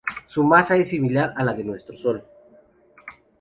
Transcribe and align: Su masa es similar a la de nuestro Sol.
Su 0.25 0.41
masa 0.43 0.77
es 0.77 0.89
similar 0.89 1.31
a 1.37 1.43
la 1.43 1.53
de 1.53 1.63
nuestro 1.63 1.95
Sol. 1.95 2.25